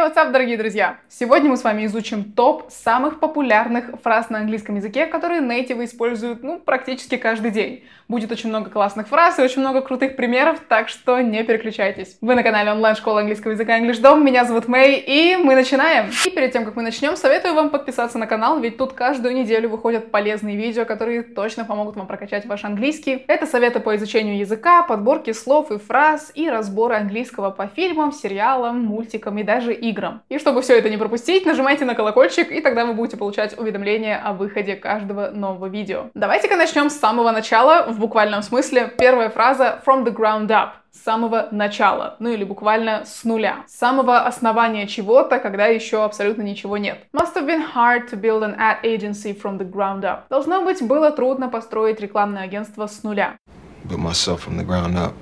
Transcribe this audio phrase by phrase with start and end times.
[0.00, 0.96] Hey, what's up, дорогие друзья!
[1.10, 6.42] Сегодня мы с вами изучим топ самых популярных фраз на английском языке, которые нейтивы используют,
[6.42, 7.84] ну, практически каждый день.
[8.08, 12.16] Будет очень много классных фраз и очень много крутых примеров, так что не переключайтесь.
[12.22, 16.10] Вы на канале онлайн-школы английского языка English Dom, меня зовут Мэй, и мы начинаем!
[16.24, 19.68] И перед тем, как мы начнем, советую вам подписаться на канал, ведь тут каждую неделю
[19.68, 23.22] выходят полезные видео, которые точно помогут вам прокачать ваш английский.
[23.28, 28.82] Это советы по изучению языка, подборки слов и фраз, и разборы английского по фильмам, сериалам,
[28.82, 30.22] мультикам и даже играм.
[30.28, 34.20] И чтобы все это не пропустить, нажимайте на колокольчик, и тогда вы будете получать уведомления
[34.22, 36.10] о выходе каждого нового видео.
[36.14, 38.92] Давайте-ка начнем с самого начала, в буквальном смысле.
[38.98, 43.78] Первая фраза from the ground up с самого начала, ну или буквально с нуля, с
[43.78, 46.98] самого основания чего-то, когда еще абсолютно ничего нет.
[47.12, 50.22] Must have been hard to build an ad agency from the ground up.
[50.28, 53.36] Должно быть, было трудно построить рекламное агентство с нуля.
[53.84, 55.12] But myself from the ground up.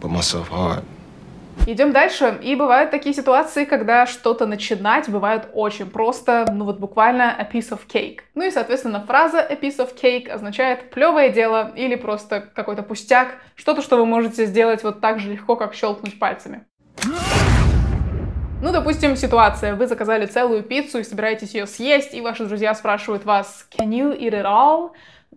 [0.00, 0.84] But myself hard.
[1.70, 2.38] Идем дальше.
[2.42, 7.68] И бывают такие ситуации, когда что-то начинать бывает очень просто, ну вот буквально a piece
[7.68, 8.20] of cake.
[8.34, 13.34] Ну и, соответственно, фраза a piece of cake означает плевое дело или просто какой-то пустяк,
[13.54, 16.64] что-то, что вы можете сделать вот так же легко, как щелкнуть пальцами.
[18.62, 19.74] Ну, допустим, ситуация.
[19.74, 24.18] Вы заказали целую пиццу и собираетесь ее съесть, и ваши друзья спрашивают вас «Can you
[24.18, 24.92] eat it all?»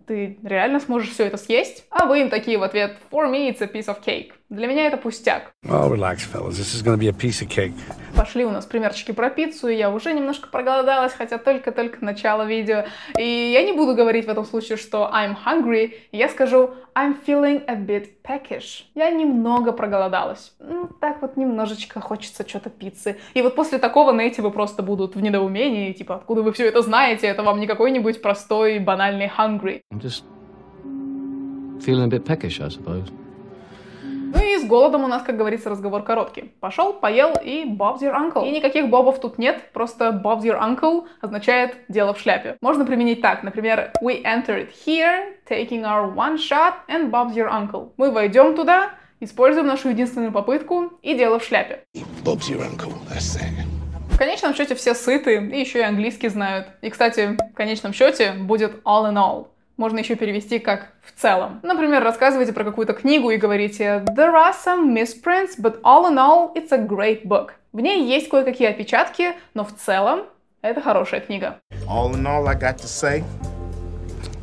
[0.06, 1.84] Ты реально сможешь все это съесть?
[1.90, 4.32] А вы им такие в ответ «For me it's a piece of cake».
[4.52, 5.54] Для меня это пустяк.
[5.64, 6.58] Well, relax, fellas.
[6.58, 7.72] This is to be a piece of cake.
[8.14, 12.84] Пошли у нас примерчики про пиццу, и я уже немножко проголодалась, хотя только-только начало видео.
[13.18, 17.64] И я не буду говорить в этом случае, что I'm hungry, я скажу I'm feeling
[17.66, 18.84] a bit peckish.
[18.94, 20.52] Я немного проголодалась.
[20.58, 23.16] Ну, так вот немножечко хочется что-то пиццы.
[23.32, 27.26] И вот после такого нейтивы просто будут в недоумении, типа, откуда вы все это знаете?
[27.26, 29.80] Это вам не какой-нибудь простой, банальный hungry.
[29.90, 30.24] I'm just
[31.80, 33.10] feeling a bit peckish, I suppose.
[34.34, 36.54] Ну и с голодом у нас, как говорится, разговор короткий.
[36.60, 38.48] Пошел, поел и Bob's your uncle.
[38.48, 42.56] И никаких бобов тут нет, просто Bob's your uncle означает дело в шляпе.
[42.62, 47.92] Можно применить так, например, we entered here, taking our one shot, and Bob's your uncle.
[47.98, 51.84] Мы войдем туда, используем нашу единственную попытку и дело в шляпе.
[52.24, 53.66] Bob's your uncle, that's it.
[54.08, 56.68] В конечном счете все сыты и еще и английский знают.
[56.80, 61.60] И, кстати, в конечном счете будет all in all можно еще перевести как «в целом».
[61.62, 66.54] Например, рассказываете про какую-то книгу и говорите «There are some misprints, but all in all,
[66.54, 67.50] it's a great book».
[67.72, 70.24] В ней есть кое-какие опечатки, но в целом
[70.60, 71.58] это хорошая книга.
[71.88, 73.24] All in all, I got to say,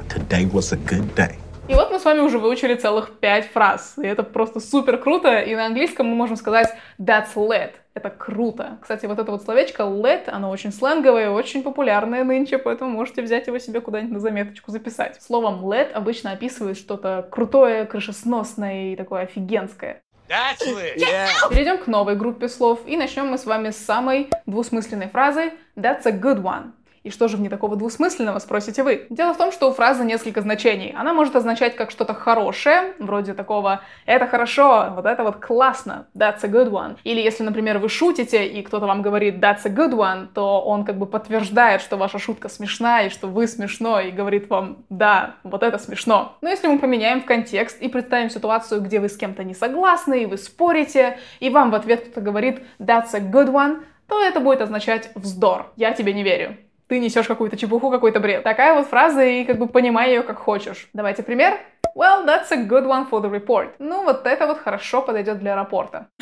[0.10, 1.38] today was a good day.
[1.70, 3.94] И вот мы с вами уже выучили целых пять фраз.
[3.98, 5.40] И это просто супер круто.
[5.40, 7.74] И на английском мы можем сказать «that's lit».
[7.94, 8.80] Это круто.
[8.82, 13.46] Кстати, вот это вот словечко lit, оно очень сленговое, очень популярное нынче, поэтому можете взять
[13.46, 15.22] его себе куда-нибудь на заметочку записать.
[15.22, 20.02] Словом lit обычно описывает что-то крутое, крышесносное и такое офигенское.
[20.28, 20.98] That's lit.
[20.98, 21.28] Yeah.
[21.50, 26.06] Перейдем к новой группе слов и начнем мы с вами с самой двусмысленной фразы «That's
[26.06, 26.72] a good one».
[27.04, 29.08] И что же в ней такого двусмысленного, спросите вы?
[29.10, 30.94] Дело в том, что у фразы несколько значений.
[30.98, 36.44] Она может означать как что-то хорошее, вроде такого «это хорошо», «вот это вот классно», «that's
[36.44, 36.98] a good one».
[37.04, 40.86] Или если, например, вы шутите, и кто-то вам говорит «that's a good one», то он
[40.86, 45.36] как бы подтверждает, что ваша шутка смешна, и что вы смешно, и говорит вам «да,
[45.44, 46.38] вот это смешно».
[46.42, 50.24] Но если мы поменяем в контекст и представим ситуацию, где вы с кем-то не согласны,
[50.24, 54.40] и вы спорите, и вам в ответ кто-то говорит «that's a good one», то это
[54.40, 55.72] будет означать «вздор».
[55.76, 56.58] Я тебе не верю
[56.90, 58.44] ты несешь какую-то чепуху, какой-то бред.
[58.44, 60.90] Такая вот фраза, и как бы понимай ее как хочешь.
[60.94, 61.60] Давайте пример.
[61.96, 63.70] Well, that's a good one for the report.
[63.78, 66.08] Ну, вот это вот хорошо подойдет для рапорта.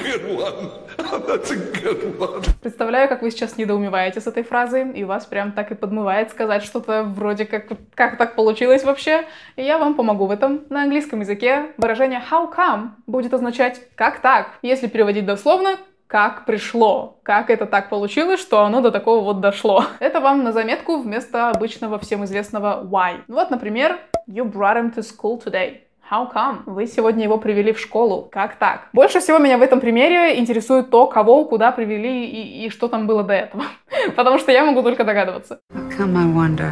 [2.62, 6.64] Представляю, как вы сейчас недоумеваете с этой фразой, и вас прям так и подмывает сказать
[6.64, 9.26] что-то вроде как «как так получилось вообще?»
[9.56, 10.66] И я вам помогу в этом.
[10.70, 14.52] На английском языке выражение «how come» будет означать «как так?».
[14.62, 15.78] Если переводить дословно,
[16.08, 19.84] как пришло, как это так получилось, что оно до такого вот дошло.
[20.00, 23.22] Это вам на заметку вместо обычного всем известного why.
[23.28, 25.82] Вот, например, you brought him to school today.
[26.10, 26.60] How come?
[26.66, 28.30] Вы сегодня его привели в школу.
[28.32, 28.88] Как так?
[28.94, 33.08] Больше всего меня в этом примере интересует то, кого куда привели и, и что там
[33.08, 33.66] было до этого.
[34.16, 35.60] Потому что я могу только догадываться.
[35.74, 36.72] How come, I wonder?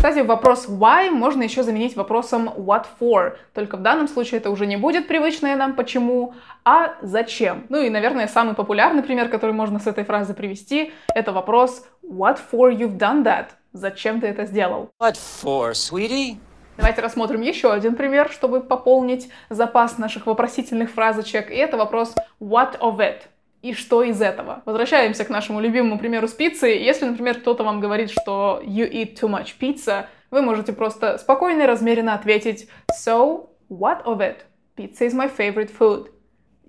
[0.00, 3.36] Кстати, вопрос why можно еще заменить вопросом what for.
[3.52, 6.32] Только в данном случае это уже не будет привычное нам почему,
[6.64, 7.66] а зачем.
[7.68, 12.38] Ну и, наверное, самый популярный пример, который можно с этой фразы привести, это вопрос what
[12.50, 13.48] for you've done that.
[13.74, 14.88] Зачем ты это сделал?
[14.98, 16.38] What for, sweetie?
[16.78, 21.50] Давайте рассмотрим еще один пример, чтобы пополнить запас наших вопросительных фразочек.
[21.50, 23.24] И это вопрос what of it.
[23.62, 24.62] И что из этого?
[24.64, 26.82] Возвращаемся к нашему любимому примеру с пиццей.
[26.82, 31.62] Если, например, кто-то вам говорит, что you eat too much pizza, вы можете просто спокойно
[31.62, 34.38] и размеренно ответить So, what of it?
[34.76, 36.08] Pizza is my favorite food.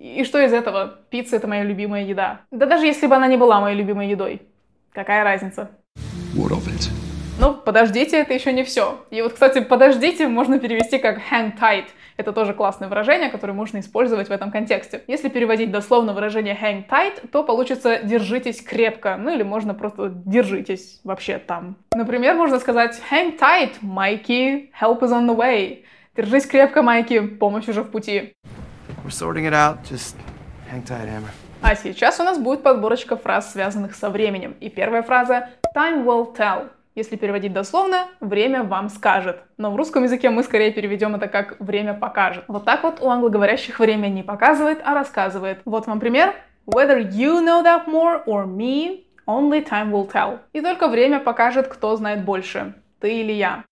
[0.01, 0.99] И что из этого?
[1.11, 2.41] Пицца— это моя любимая еда.
[2.49, 4.41] Да даже если бы она не была моей любимой едой.
[4.93, 5.69] Какая разница?
[6.35, 7.00] What of it?
[7.41, 9.03] Но подождите, это еще не все.
[9.09, 11.85] И вот, кстати, подождите можно перевести как hang tight.
[12.15, 15.03] Это тоже классное выражение, которое можно использовать в этом контексте.
[15.07, 19.17] Если переводить дословно выражение hang tight, то получится держитесь крепко.
[19.17, 21.77] Ну или можно просто держитесь вообще там.
[21.95, 25.83] Например, можно сказать hang tight, Майки, help is on the way.
[26.15, 28.33] Держись крепко, Майки, помощь уже в пути.
[29.03, 29.79] We're sorting it out.
[29.89, 30.15] Just
[30.71, 31.31] hang tight, Hammer.
[31.63, 34.55] А сейчас у нас будет подборочка фраз, связанных со временем.
[34.59, 36.69] И первая фраза time will tell.
[36.93, 39.43] Если переводить дословно, время вам скажет.
[39.57, 42.43] Но в русском языке мы скорее переведем это как время покажет.
[42.49, 45.61] Вот так вот у англоговорящих время не показывает, а рассказывает.
[45.63, 46.35] Вот вам пример.
[46.65, 50.39] Whether you know that more or me, only time will tell.
[50.51, 52.73] И только время покажет, кто знает больше.
[52.99, 53.63] Ты или я.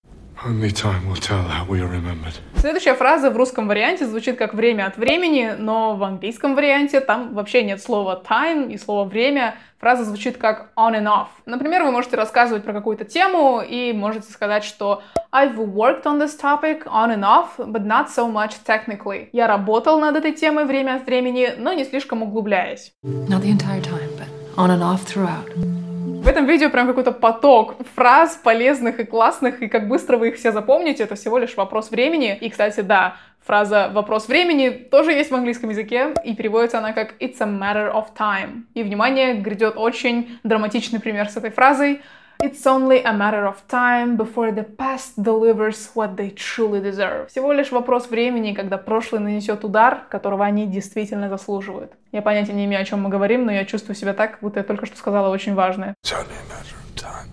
[0.45, 2.39] Only time will tell how we are remembered.
[2.56, 7.33] Следующая фраза в русском варианте звучит как время от времени, но в английском варианте там
[7.33, 9.56] вообще нет слова time и слова время.
[9.79, 11.27] Фраза звучит как on and off.
[11.45, 16.37] Например, вы можете рассказывать про какую-то тему и можете сказать, что I've worked on this
[16.37, 19.29] topic on and off, but not so much technically.
[19.31, 22.91] Я работал над этой темой время от времени, но не слишком углубляясь.
[23.05, 24.27] Not the entire time, but
[24.57, 25.78] on and off throughout.
[26.29, 30.51] Этом видео прям какой-то поток фраз полезных и классных, и как быстро вы их все
[30.51, 32.37] запомните, это всего лишь вопрос времени.
[32.39, 37.15] И, кстати, да, фраза «вопрос времени» тоже есть в английском языке, и переводится она как
[37.19, 38.65] «it's a matter of time».
[38.75, 42.01] И, внимание, грядет очень драматичный пример с этой фразой—
[42.41, 47.27] It's only a matter of time before the past delivers what they truly deserve.
[47.27, 51.91] Всего лишь вопрос времени, когда прошлое нанесет удар, которого они действительно заслуживают.
[52.13, 54.63] Я понятия не имею, о чем мы говорим, но я чувствую себя так, будто я
[54.63, 55.95] только что сказала очень важное.
[56.01, 57.27] It's only a matter of time.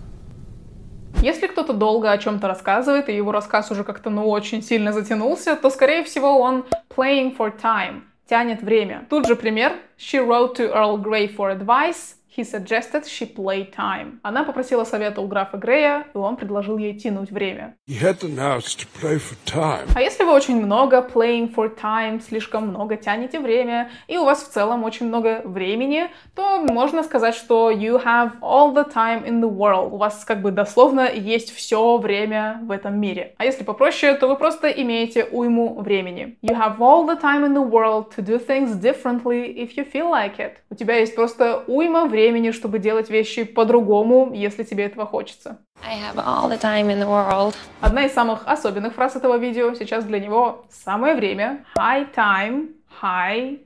[1.21, 5.55] Если кто-то долго о чем-то рассказывает, и его рассказ уже как-то, ну, очень сильно затянулся,
[5.55, 9.05] то, скорее всего, он playing for time, тянет время.
[9.09, 9.71] Тут же пример.
[9.97, 12.15] She wrote to Earl Grey for advice.
[12.37, 14.19] He suggested she play time.
[14.21, 17.73] Она попросила совета у графа Грея, и он предложил ей тянуть время.
[17.89, 19.89] Had to play for time.
[19.95, 24.43] А если вы очень много playing for time, слишком много тянете время, и у вас
[24.43, 29.41] в целом очень много времени, то можно сказать, что you have all the time in
[29.41, 29.89] the world.
[29.91, 33.33] У вас как бы дословно есть все время в этом мире.
[33.37, 36.37] А если попроще, то вы просто имеете уйму времени.
[36.43, 40.11] You have all the time in the world to do things differently if you feel
[40.11, 40.57] like it.
[40.69, 45.59] У тебя есть просто уйма времени, чтобы делать вещи по-другому, если тебе этого хочется.
[45.83, 47.55] I have all the time in the world.
[47.81, 51.65] Одна из самых особенных фраз этого видео сейчас для него самое время.
[51.77, 53.59] High time, high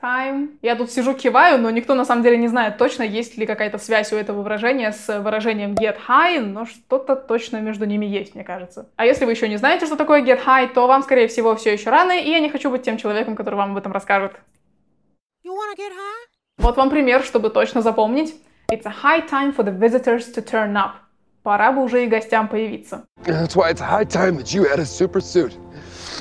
[0.00, 0.48] time.
[0.62, 3.78] Я тут сижу, киваю, но никто на самом деле не знает точно, есть ли какая-то
[3.78, 8.44] связь у этого выражения с выражением get high, но что-то точно между ними есть, мне
[8.44, 8.88] кажется.
[8.96, 11.72] А если вы еще не знаете, что такое get high, то вам, скорее всего, все
[11.72, 14.32] еще рано, и я не хочу быть тем человеком, который вам об этом расскажет.
[15.44, 16.35] You wanna get high?
[16.58, 18.34] Вот вам пример, чтобы точно запомнить.
[18.72, 20.94] It's a high time for the visitors to turn up.
[21.44, 23.04] Пора бы уже и гостям появиться.
[23.24, 25.52] That's why it's high time that you had a super suit.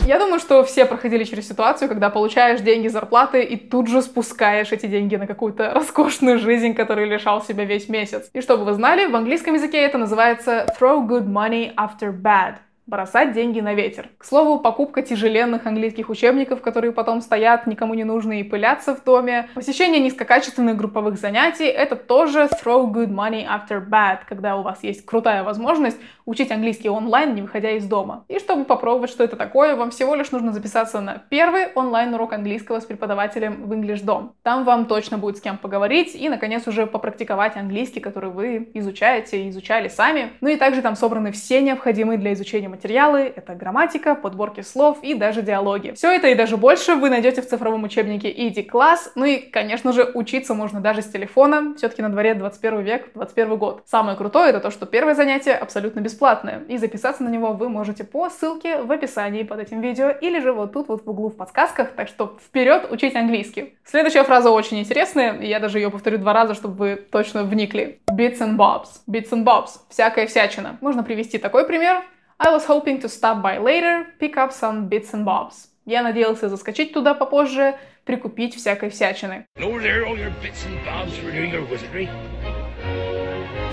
[0.05, 4.71] Я думаю, что все проходили через ситуацию, когда получаешь деньги зарплаты и тут же спускаешь
[4.71, 8.29] эти деньги на какую-то роскошную жизнь, которую лишал себя весь месяц.
[8.33, 12.57] И чтобы вы знали, в английском языке это называется throw good money after bad.
[12.87, 14.09] Бросать деньги на ветер.
[14.19, 19.03] К слову, покупка тяжеленных английских учебников, которые потом стоят, никому не нужны и пылятся в
[19.03, 19.49] доме.
[19.55, 25.03] Посещение низкокачественных групповых занятий— это тоже throw good money after bad, когда у вас есть
[25.03, 28.23] крутая возможность учить английский онлайн, не выходя из дома.
[28.27, 32.79] И чтобы попробовать, что это такое, вам всего лишь нужно записаться на первый онлайн-урок английского
[32.79, 34.29] с преподавателем в English Dom.
[34.43, 39.43] Там вам точно будет с кем поговорить и, наконец, уже попрактиковать английский, который вы изучаете
[39.43, 40.33] и изучали сами.
[40.41, 43.33] Ну и также там собраны все необходимые для изучения материалы.
[43.35, 45.91] Это грамматика, подборки слов и даже диалоги.
[45.91, 49.11] Все это и даже больше вы найдете в цифровом учебнике ED Class.
[49.15, 51.73] Ну и, конечно же, учиться можно даже с телефона.
[51.77, 53.83] Все-таки на дворе 21 век, 21 год.
[53.85, 56.63] Самое крутое это то, что первое занятие абсолютно бесплатное.
[56.67, 60.51] И записаться на него вы можете по ссылке в описании под этим видео или же
[60.51, 61.91] вот тут вот в углу в подсказках.
[61.95, 63.75] Так что вперед учить английский.
[63.85, 67.99] Следующая фраза очень интересная, и я даже ее повторю два раза, чтобы вы точно вникли.
[68.11, 68.87] Bits and bobs.
[69.09, 69.79] Bits and bobs.
[69.89, 70.77] Всякая всячина.
[70.81, 72.03] Можно привести такой пример.
[72.37, 75.69] I was hoping to stop by later, pick up some bits and bobs.
[75.85, 79.45] Я надеялся заскочить туда попозже, прикупить всякой всячины.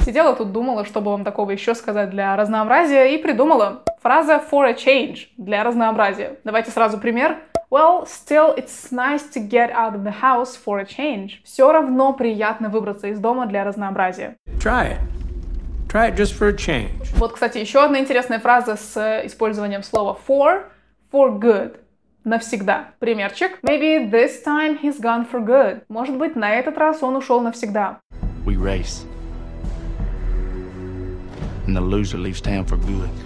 [0.05, 3.83] Сидела тут, думала, что бы вам такого еще сказать для разнообразия, и придумала.
[4.01, 6.39] Фраза for a change для разнообразия.
[6.45, 7.39] Давайте сразу пример.
[7.69, 11.41] Well, still, it's nice to get out of the house for a change.
[11.43, 14.37] Все равно приятно выбраться из дома для разнообразия.
[14.59, 15.22] Try it.
[15.93, 17.13] Try it just for a change.
[17.19, 18.97] Вот, кстати, еще одна интересная фраза с
[19.27, 20.63] использованием слова for.
[21.13, 21.77] For good.
[22.25, 22.95] навсегда.
[22.99, 23.59] Примерчик.
[23.63, 25.83] Maybe this time he's gone for good.
[25.91, 28.01] Может быть, на этот раз он ушел навсегда.
[28.47, 29.05] We race.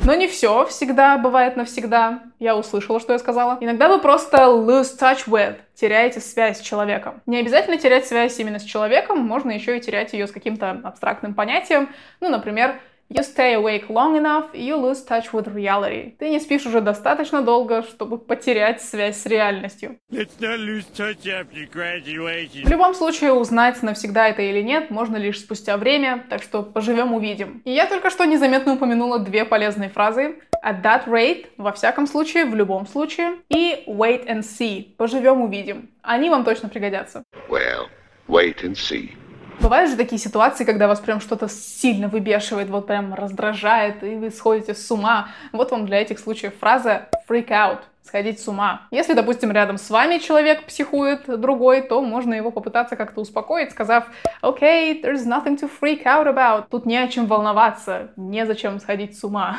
[0.05, 2.23] Но не все всегда бывает навсегда.
[2.39, 3.59] Я услышала, что я сказала.
[3.61, 7.23] Иногда вы просто lose touch with, теряете связь с человеком.
[7.27, 11.35] Не обязательно терять связь именно с человеком, можно еще и терять ее с каким-то абстрактным
[11.35, 11.89] понятием.
[12.21, 16.17] Ну, например, You stay awake long enough, you lose touch with reality.
[16.19, 19.99] Ты не спишь уже достаточно долго, чтобы потерять связь с реальностью.
[20.11, 22.67] Let's not lose touch after graduation.
[22.67, 27.15] В любом случае, узнать, навсегда это или нет, можно лишь спустя время, так что поживем
[27.15, 27.63] увидим.
[27.65, 30.41] И я только что незаметно упомянула две полезные фразы.
[30.65, 35.91] At that rate, во всяком случае, в любом случае, и wait and see, поживем увидим.
[36.03, 37.23] Они вам точно пригодятся.
[37.49, 37.87] Well,
[38.27, 39.13] wait and see.
[39.61, 44.31] Бывают же такие ситуации, когда вас прям что-то сильно выбешивает, вот прям раздражает, и вы
[44.31, 45.29] сходите с ума.
[45.53, 48.83] Вот вам для этих случаев фраза freak out сходить с ума.
[48.91, 54.05] Если, допустим, рядом с вами человек психует другой, то можно его попытаться как-то успокоить, сказав,
[54.43, 56.67] okay, there's nothing to freak out about.
[56.71, 59.59] Тут не о чем волноваться, незачем сходить с ума.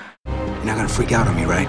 [0.63, 1.68] You're not gonna freak out on me, right?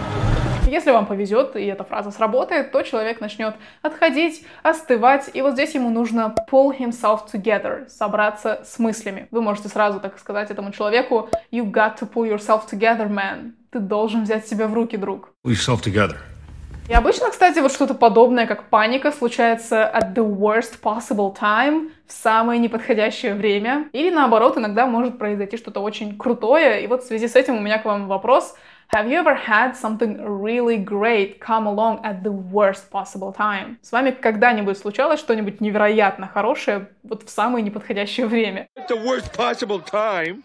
[0.68, 5.75] Если вам повезет, и эта фраза сработает, то человек начнет отходить, остывать, и вот здесь
[5.75, 9.28] ему нужно pull himself together, собраться с мыслями.
[9.30, 13.52] Вы можете сразу так сказать этому человеку, you got to pull yourself together, man.
[13.70, 15.30] Ты должен взять себя в руки, друг.
[15.46, 16.16] Pull yourself together.
[16.88, 22.12] И обычно, кстати, вот что-то подобное, как паника, случается at the worst possible time, в
[22.12, 23.88] самое неподходящее время.
[23.92, 26.82] Или наоборот, иногда может произойти что-то очень крутое.
[26.82, 28.54] И вот в связи с этим у меня к вам вопрос—
[28.90, 33.76] Have you ever had something really great come along at the worst possible time?
[33.83, 38.66] С вами когда-нибудь случалось что-нибудь невероятно хорошее вот в самое неподходящее время?
[38.78, 40.42] At the worst possible time.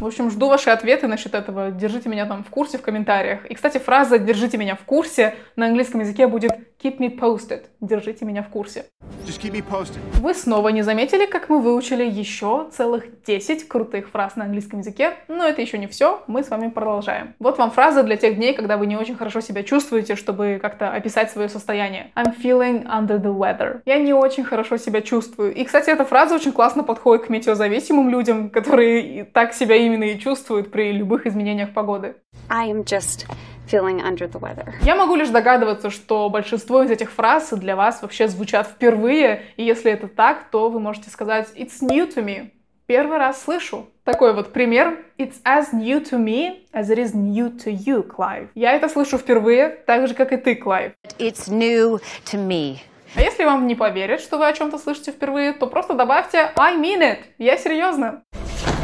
[0.00, 1.70] В общем, жду ваши ответы насчет этого.
[1.70, 3.44] Держите меня там в курсе в комментариях.
[3.44, 7.66] И, кстати, фраза «держите меня в курсе» на английском языке будет keep me posted.
[7.80, 8.86] Держите меня в курсе.
[9.26, 9.98] Just keep me posted.
[10.20, 15.14] Вы снова не заметили, как мы выучили еще целых 10 крутых фраз на английском языке?
[15.28, 17.34] Но это еще не все, мы с вами продолжаем.
[17.38, 20.90] Вот вам фраза для тех дней, когда вы не очень хорошо себя чувствуете, чтобы как-то
[20.90, 22.12] описать свое состояние.
[22.14, 23.80] I'm feeling under the weather.
[23.84, 25.54] Я не очень хорошо себя чувствую.
[25.54, 30.18] И, кстати, эта фраза очень классно подходит к метеозависимым людям, которые так себя именно и
[30.18, 32.16] чувствуют при любых изменениях погоды.
[32.48, 33.26] I am just
[33.70, 34.72] feeling under the weather.
[34.82, 39.64] Я могу лишь догадываться, что большинство из этих фраз для вас вообще звучат впервые, и
[39.64, 42.50] если это так, то вы можете сказать «It's new to me».
[42.86, 43.88] Первый раз слышу.
[44.04, 45.04] Такой вот пример.
[45.18, 48.48] It's as new to me as it is new to you, Clive.
[48.54, 50.92] Я это слышу впервые, так же, как и ты, Клайв.
[51.18, 52.78] It's new to me.
[53.16, 56.76] А если вам не поверят, что вы о чем-то слышите впервые, то просто добавьте I
[56.76, 57.18] mean it.
[57.38, 58.22] Я серьезно.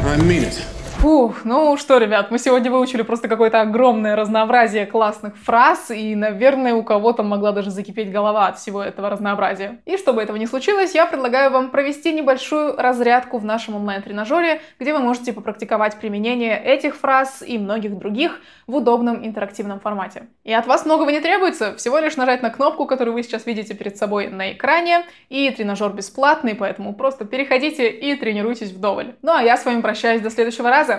[0.05, 0.82] I mean it.
[1.03, 6.75] Фух, ну что, ребят, мы сегодня выучили просто какое-то огромное разнообразие классных фраз, и, наверное,
[6.75, 9.81] у кого-то могла даже закипеть голова от всего этого разнообразия.
[9.83, 14.93] И чтобы этого не случилось, я предлагаю вам провести небольшую разрядку в нашем онлайн-тренажере, где
[14.93, 20.27] вы можете попрактиковать применение этих фраз и многих других в удобном интерактивном формате.
[20.45, 23.73] И от вас многого не требуется, всего лишь нажать на кнопку, которую вы сейчас видите
[23.73, 29.15] перед собой на экране, и тренажер бесплатный, поэтому просто переходите и тренируйтесь вдоволь.
[29.21, 30.92] Ну а я с вами прощаюсь до следующего раза.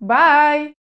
[0.00, 0.74] Bye!